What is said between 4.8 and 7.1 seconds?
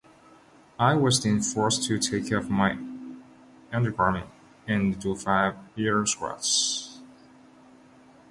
do five ear squats.